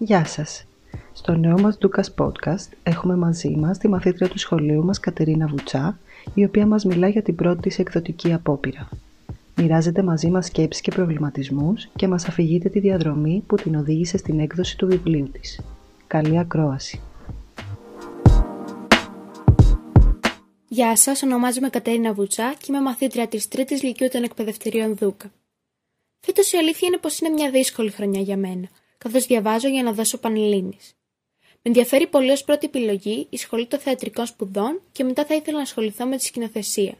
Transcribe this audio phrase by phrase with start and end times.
[0.00, 0.64] Γεια σας!
[1.12, 5.98] Στο νέο μας Ντούκας Podcast έχουμε μαζί μας τη μαθήτρια του σχολείου μας Κατερίνα Βουτσά,
[6.34, 8.88] η οποία μας μιλά για την πρώτη της εκδοτική απόπειρα.
[9.56, 14.40] Μοιράζεται μαζί μας σκέψεις και προβληματισμούς και μας αφηγείται τη διαδρομή που την οδήγησε στην
[14.40, 15.60] έκδοση του βιβλίου της.
[16.06, 17.00] Καλή ακρόαση!
[20.68, 25.30] Γεια σας, ονομάζομαι Κατέρινα Βουτσά και είμαι μαθήτρια της Τρίτης Λυκειού των Εκπαιδευτηρίων Δούκα.
[26.20, 29.92] Φέτος η αλήθεια είναι πως είναι μια δύσκολη χρονιά για μένα, καθώς διαβάζω για να
[29.92, 30.78] δώσω πανελίνη.
[31.40, 35.56] Με ενδιαφέρει πολύ ως πρώτη επιλογή η σχολή των θεατρικών σπουδών και μετά θα ήθελα
[35.56, 36.94] να ασχοληθώ με τη σκηνοθεσία.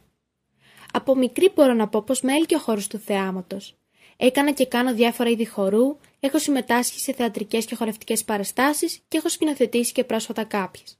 [0.92, 3.76] Από μικρή μπορώ να πω πως με έλκει ο χώρος του θεάματος.
[4.16, 9.28] Έκανα και κάνω διάφορα είδη χορού, έχω συμμετάσχει σε θεατρικές και χορευτικές παραστάσεις και έχω
[9.28, 10.98] σκηνοθετήσει και πρόσφατα κάποιες.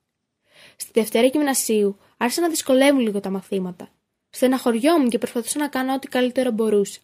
[0.76, 3.88] Στη Δευτέρα Γυμνασίου άρχισα να δυσκολεύουν λίγο τα μαθήματα.
[4.30, 7.00] Στεναχωριόμουν και προσπαθούσα να κάνω ό,τι καλύτερο μπορούσα.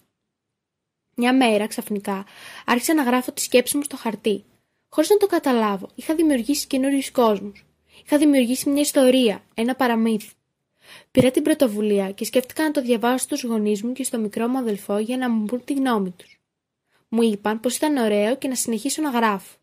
[1.15, 2.25] Μια μέρα, ξαφνικά,
[2.67, 4.45] άρχισα να γράφω τη σκέψη μου στο χαρτί.
[4.89, 7.65] Χωρίς να το καταλάβω, είχα δημιουργήσει καινούριους κόσμους.
[8.05, 10.31] Είχα δημιουργήσει μια ιστορία, ένα παραμύθι.
[11.11, 14.59] Πήρα την πρωτοβουλία και σκέφτηκα να το διαβάσω στους γονείς μου και στο μικρό μου
[14.59, 16.41] αδελφό για να μου πούν τη γνώμη τους.
[17.09, 19.57] Μου είπαν πως ήταν ωραίο και να συνεχίσω να γράφω.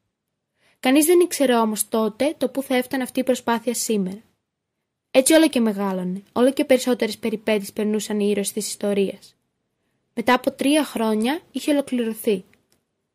[0.80, 4.22] Κανείς δεν ήξερε όμως τότε το που θα έφτανε αυτή η προσπάθεια σήμερα.
[5.12, 9.36] Έτσι όλο και μεγάλωνε, όλο και περισσότερες περιπέτειες περνούσαν οι ήρωες της ιστορίας.
[10.14, 12.44] Μετά από τρία χρόνια είχε ολοκληρωθεί.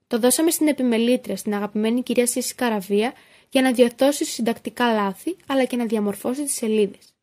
[0.06, 3.12] Το δώσαμε στην επιμελήτρια, στην αγαπημένη κυρία Σύση Καραβία,
[3.48, 7.14] για να διορθώσει συντακτικά λάθη, αλλά και να διαμορφώσει τις σελίδες.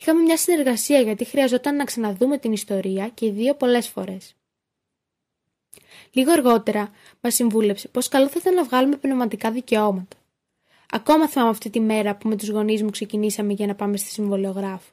[0.00, 4.34] Είχαμε μια συνεργασία γιατί χρειαζόταν να ξαναδούμε την ιστορία και οι δύο πολλές φορές.
[6.12, 6.90] Λίγο αργότερα
[7.20, 10.16] μας συμβούλεψε πως καλό θα ήταν να βγάλουμε πνευματικά δικαιώματα.
[10.90, 14.08] Ακόμα θυμάμαι αυτή τη μέρα που με τους γονείς μου ξεκινήσαμε για να πάμε στη
[14.08, 14.90] συμβολιογράφο.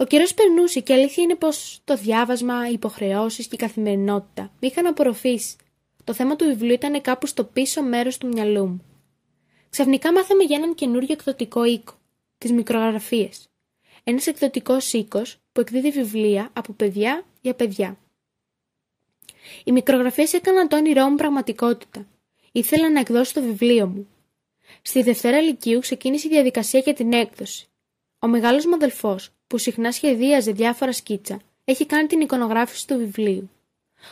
[0.00, 4.66] Ο καιρός περνούσε και αλήθεια είναι πως το διάβασμα, οι υποχρεώσεις και η καθημερινότητα με
[4.66, 5.56] είχαν απορροφήσει.
[6.04, 8.82] Το θέμα του βιβλίου ήταν κάπου στο πίσω μέρος του μυαλού μου.
[9.70, 11.92] Ξαφνικά μάθαμε για έναν καινούριο εκδοτικό οίκο,
[12.38, 13.48] τις μικρογραφίες.
[14.04, 17.98] Ένας εκδοτικός οίκος που εκδίδει βιβλία από παιδιά για παιδιά.
[19.64, 22.06] Οι μικρογραφίες έκαναν το όνειρό μου πραγματικότητα.
[22.52, 24.08] Ήθελα να εκδώσω το βιβλίο μου.
[24.82, 27.66] Στη Δευτέρα Λυκείου ξεκίνησε η διαδικασία για την έκδοση.
[28.18, 33.50] Ο μεγάλος μου αδελφός, που συχνά σχεδίαζε διάφορα σκίτσα, έχει κάνει την εικονογράφηση του βιβλίου.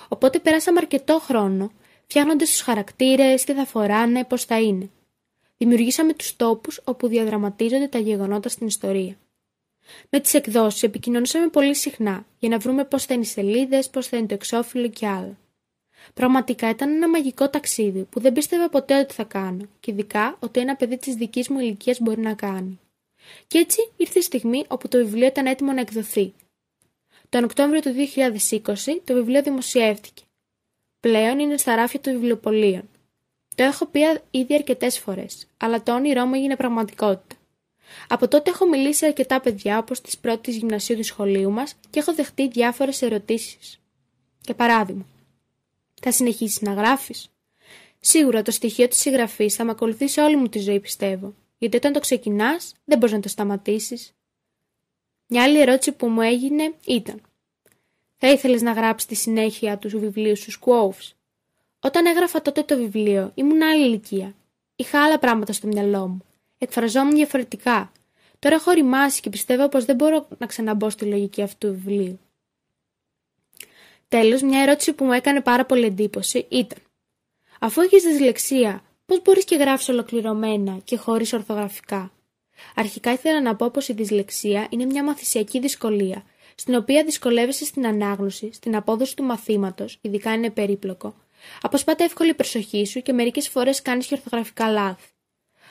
[0.09, 1.71] Οπότε πέρασαμε αρκετό χρόνο,
[2.07, 4.91] φτιάχνοντας τους χαρακτήρες, τι θα φοράνε, πώς θα είναι.
[5.57, 9.17] Δημιουργήσαμε τους τόπους όπου διαδραματίζονται τα γεγονότα στην ιστορία.
[10.11, 14.07] Με τις εκδόσεις επικοινωνήσαμε πολύ συχνά για να βρούμε πώς θα είναι οι σελίδες, πώς
[14.07, 15.37] θα είναι το εξώφυλλο και άλλα.
[16.15, 20.61] Πραγματικά ήταν ένα μαγικό ταξίδι που δεν πίστευα ποτέ ότι θα κάνω, και ειδικά ότι
[20.61, 22.81] ένα παιδί της δικής μου ηλικίας μπορεί να κάνει.
[23.47, 26.35] Και έτσι ήρθε η στιγμή όπου το βιβλίο ήταν έτοιμο να εκδοθεί.
[27.29, 28.63] Τον Οκτώβριο του 2020
[29.05, 30.23] το βιβλίο δημοσιεύτηκε.
[31.01, 32.89] Πλέον είναι στα ράφια του βιβλιοπολίων.
[33.55, 34.01] Το έχω πει
[34.31, 37.37] ήδη αρκετές φορές, αλλά το όνειρό μου έγινε πραγματικότητα.
[38.09, 41.99] Από τότε έχω μιλήσει σε αρκετά παιδιά όπως της πρώτης γυμνασίου του σχολείου μας και
[41.99, 43.81] έχω δεχτεί διάφορες ερωτήσεις.
[44.45, 45.07] Για παράδειγμα,
[46.03, 47.31] θα συνεχίσεις να γράφεις;
[48.01, 51.93] Σίγουρα το στοιχείο της συγγραφής θα με ακολουθήσει όλη μου τη ζωή, πιστεύω, γιατί όταν
[51.93, 54.13] το ξεκινάς δεν μπορείς να το σταματήσεις.
[55.27, 57.21] Μια άλλη ερώτηση που μου έγινε ήταν:
[58.17, 61.13] Θα ήθελες να γράψεις τη συνέχεια του βιβλίου σου Quoves;
[61.81, 64.35] Όταν έγραφα τότε το βιβλίο, ήμουν άλλη ηλικία.
[64.77, 66.25] Είχα άλλα πράγματα στο μυαλό μου.
[66.59, 67.93] Εκφραζόμουν διαφορετικά.
[68.39, 72.21] Τώρα έχω οριμάσει και πιστεύω πως δεν μπορώ να ξαναμπω στη λογική αυτού του βιβλίου.
[74.09, 76.79] Τέλος, μια ερώτηση που μου έκανε πάρα πολύ εντύπωση ήταν:
[77.61, 82.11] Αφού έχεις δυσλεξία, πώς μπορείς και γράφεις ολοκληρωμένα και χωρίς ορθογραφικά;
[82.75, 86.25] Αρχικά ήθελα να πω πως η δυσλεξία είναι μια μαθησιακή δυσκολία,
[86.55, 91.15] στην οποία δυσκολεύεσαι στην ανάγνωση, στην απόδοση του μαθήματος, ειδικά είναι περίπλοκο,
[91.63, 95.09] αποσπάται εύκολη η προσοχή σου και μερικές φορές κάνεις και ορθογραφικά λάθη.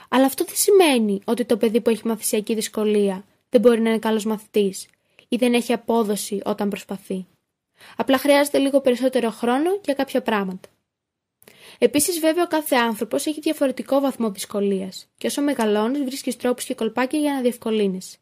[0.10, 4.00] Αλλά αυτό δεν σημαίνει ότι το παιδί που έχει μαθησιακή δυσκολία δεν μπορεί να είναι
[4.00, 4.88] καλός μαθητής
[5.28, 7.26] ή δεν έχει απόδοση όταν προσπαθεί.
[7.96, 10.70] Απλά χρειάζεται λίγο περισσότερο χρόνο για κάποια πράγματα.
[11.78, 16.76] Επίσης, βέβαια, ο κάθε άνθρωπος έχει διαφορετικό βαθμό δυσκολίας και όσο μεγαλώνεις, βρίσκεις τρόπους και
[16.76, 18.18] κολπάκια για να διευκολύνεις.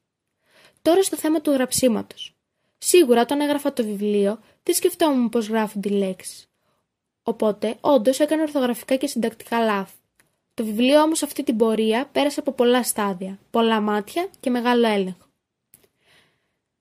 [0.82, 2.36] Τώρα στο θέμα του γραψίματος.
[2.78, 6.48] Σίγουρα, όταν έγραφα το βιβλίο, δεν σκεφτόμουν πώς γράφουν οι λέξει.
[7.24, 9.96] Οπότε, όντως, έκανα ορθογραφικά και συντακτικά λάθη.
[10.54, 15.28] Το βιβλίο όμως αυτή την πορεία πέρασε από πολλά στάδια, πολλά μάτια και μεγάλο έλεγχο.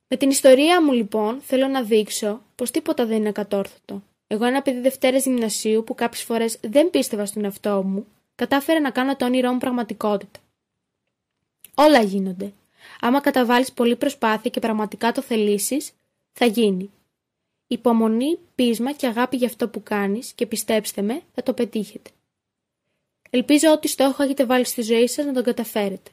[0.09, 4.03] Με την ιστορία μου λοιπόν θέλω να δείξω πως τίποτα δεν είναι κατόρθωτο.
[4.33, 8.91] Εγώ ένα παιδί Δευτέρα Γυμνασίου που κάποιες φορές δεν πίστευα στον εαυτό μου, κατάφερα να
[8.91, 10.41] κάνω το όνειρό μου πραγματικότητα.
[11.75, 12.53] Όλα γίνονται.
[13.01, 15.93] Άμα καταβάλεις πολλή προσπάθεια και πραγματικά το θελήσεις,
[16.33, 16.91] θα γίνει.
[17.67, 22.11] Υπομονή, πείσμα και αγάπη για αυτό που κάνεις και πιστέψτε με, θα το πετύχετε.
[23.31, 26.11] Ελπίζω ότι στόχο έχετε βάλει στη ζωή σας να τον καταφέρετε.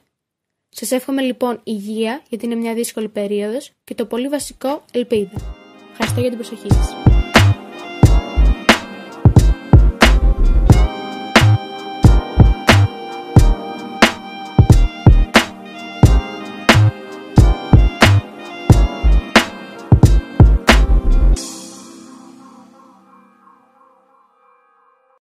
[0.68, 5.56] Σας εύχομαι λοιπόν υγεία γιατί είναι μια δύσκολη περίοδος και το πολύ βασικό ελπίδα.
[5.90, 7.19] Ευχαριστώ για την προσοχή σας.